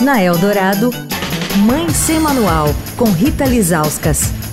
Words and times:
Na 0.00 0.20
Eldorado, 0.20 0.90
Mãe 1.58 1.88
Sem 1.90 2.18
Manual, 2.18 2.74
com 2.96 3.04
Rita 3.04 3.44
Lizauskas. 3.44 4.43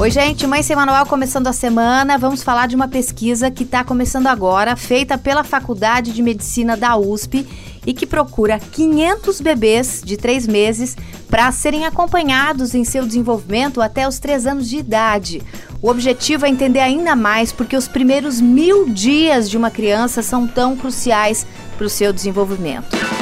Oi, 0.00 0.10
gente, 0.10 0.46
Mãe 0.46 0.62
Sem 0.62 0.74
Manual 0.74 1.04
começando 1.04 1.46
a 1.46 1.52
semana. 1.52 2.16
Vamos 2.16 2.42
falar 2.42 2.66
de 2.66 2.74
uma 2.74 2.88
pesquisa 2.88 3.50
que 3.50 3.64
está 3.64 3.84
começando 3.84 4.28
agora, 4.28 4.74
feita 4.74 5.18
pela 5.18 5.44
Faculdade 5.44 6.14
de 6.14 6.22
Medicina 6.22 6.74
da 6.74 6.96
USP 6.96 7.46
e 7.86 7.92
que 7.92 8.06
procura 8.06 8.58
500 8.58 9.42
bebês 9.42 10.00
de 10.02 10.16
três 10.16 10.46
meses 10.46 10.96
para 11.28 11.52
serem 11.52 11.84
acompanhados 11.84 12.74
em 12.74 12.82
seu 12.82 13.04
desenvolvimento 13.04 13.82
até 13.82 14.08
os 14.08 14.18
três 14.18 14.46
anos 14.46 14.70
de 14.70 14.78
idade. 14.78 15.42
O 15.82 15.90
objetivo 15.90 16.46
é 16.46 16.48
entender 16.48 16.80
ainda 16.80 17.14
mais 17.14 17.52
porque 17.52 17.76
os 17.76 17.86
primeiros 17.86 18.40
mil 18.40 18.88
dias 18.88 19.50
de 19.50 19.58
uma 19.58 19.70
criança 19.70 20.22
são 20.22 20.48
tão 20.48 20.78
cruciais 20.78 21.46
para 21.76 21.86
o 21.86 21.90
seu 21.90 22.10
desenvolvimento. 22.10 23.19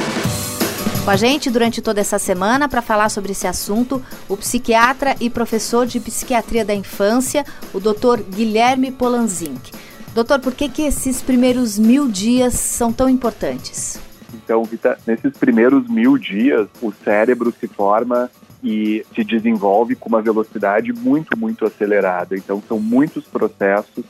Com 1.09 1.13
a 1.13 1.17
gente 1.17 1.49
durante 1.49 1.81
toda 1.81 1.99
essa 1.99 2.19
semana 2.19 2.69
para 2.69 2.83
falar 2.83 3.09
sobre 3.09 3.31
esse 3.31 3.47
assunto, 3.47 3.99
o 4.27 4.37
psiquiatra 4.37 5.15
e 5.19 5.27
professor 5.27 5.87
de 5.87 5.99
psiquiatria 5.99 6.63
da 6.63 6.75
infância, 6.75 7.43
o 7.73 7.79
Dr. 7.79 8.21
Guilherme 8.29 8.91
Polanzinck. 8.91 9.71
Doutor, 10.13 10.39
por 10.39 10.53
que, 10.53 10.69
que 10.69 10.83
esses 10.83 11.19
primeiros 11.19 11.79
mil 11.79 12.07
dias 12.07 12.53
são 12.53 12.93
tão 12.93 13.09
importantes? 13.09 13.99
Então, 14.35 14.63
Vita, 14.65 14.99
nesses 15.07 15.35
primeiros 15.35 15.89
mil 15.89 16.15
dias, 16.15 16.67
o 16.79 16.93
cérebro 17.03 17.51
se 17.59 17.67
forma 17.67 18.29
e 18.63 19.03
se 19.15 19.23
desenvolve 19.23 19.95
com 19.95 20.09
uma 20.09 20.21
velocidade 20.21 20.93
muito, 20.93 21.35
muito 21.35 21.65
acelerada. 21.65 22.37
Então, 22.37 22.61
são 22.67 22.79
muitos 22.79 23.23
processos 23.23 24.05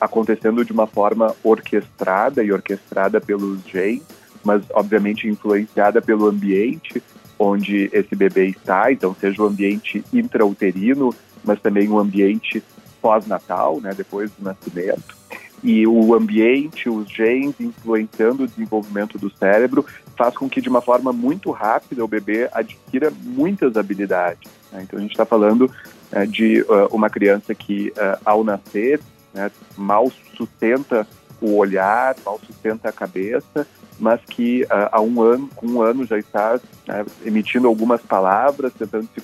acontecendo 0.00 0.64
de 0.64 0.72
uma 0.72 0.88
forma 0.88 1.32
orquestrada 1.44 2.42
e 2.42 2.50
orquestrada 2.50 3.20
pelos 3.20 3.60
genes, 3.64 4.02
mas 4.44 4.62
obviamente 4.72 5.28
influenciada 5.28 6.00
pelo 6.00 6.26
ambiente 6.26 7.02
onde 7.38 7.88
esse 7.92 8.14
bebê 8.14 8.46
está, 8.46 8.92
então 8.92 9.14
seja 9.18 9.42
o 9.42 9.46
ambiente 9.46 10.04
intrauterino, 10.12 11.14
mas 11.42 11.58
também 11.60 11.88
o 11.88 11.98
ambiente 11.98 12.62
pós-natal, 13.00 13.80
né, 13.80 13.92
depois 13.96 14.30
do 14.32 14.44
nascimento 14.44 15.20
e 15.62 15.86
o 15.86 16.14
ambiente, 16.14 16.88
os 16.88 17.08
genes 17.10 17.54
influenciando 17.60 18.44
o 18.44 18.46
desenvolvimento 18.46 19.18
do 19.18 19.30
cérebro, 19.30 19.84
faz 20.16 20.36
com 20.36 20.48
que 20.48 20.60
de 20.60 20.68
uma 20.68 20.80
forma 20.80 21.12
muito 21.12 21.50
rápida 21.50 22.04
o 22.04 22.08
bebê 22.08 22.48
adquira 22.52 23.12
muitas 23.22 23.76
habilidades. 23.76 24.50
Né? 24.72 24.82
Então 24.82 24.98
a 24.98 25.02
gente 25.02 25.12
está 25.12 25.26
falando 25.26 25.70
uh, 26.12 26.26
de 26.26 26.62
uh, 26.62 26.88
uma 26.90 27.10
criança 27.10 27.54
que 27.54 27.90
uh, 27.90 28.20
ao 28.24 28.42
nascer 28.42 29.00
né, 29.34 29.50
mal 29.76 30.10
sustenta 30.36 31.06
o 31.40 31.56
olhar, 31.56 32.16
mal 32.24 32.40
sustenta 32.46 32.88
a 32.88 32.92
cabeça, 32.92 33.66
mas 34.00 34.20
que 34.24 34.66
há 34.70 35.00
um 35.00 35.20
ano, 35.20 35.48
com 35.54 35.66
um 35.66 35.82
ano 35.82 36.06
já 36.06 36.18
está 36.18 36.58
né, 36.88 37.04
emitindo 37.24 37.68
algumas 37.68 38.00
palavras, 38.00 38.72
tentando 38.72 39.08
se 39.14 39.20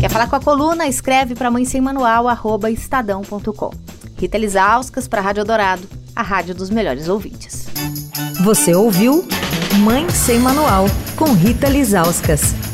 Quer 0.00 0.10
falar 0.10 0.28
com 0.28 0.34
a 0.34 0.40
coluna? 0.40 0.88
Escreve 0.88 1.36
para 1.36 1.48
mãe 1.48 1.64
sem 1.64 1.80
manual, 1.80 2.26
arroba 2.26 2.72
estadão.com. 2.72 3.70
Rita 4.18 4.36
Lisauskas 4.36 5.06
para 5.06 5.20
a 5.20 5.24
Rádio 5.24 5.44
Dourado, 5.44 5.88
a 6.16 6.22
rádio 6.22 6.56
dos 6.56 6.70
melhores 6.70 7.08
ouvintes. 7.08 7.68
Você 8.42 8.74
ouviu 8.74 9.24
Mãe 9.78 10.10
Sem 10.10 10.40
Manual, 10.40 10.86
com 11.16 11.32
Rita 11.32 11.68
Lisauskas. 11.68 12.73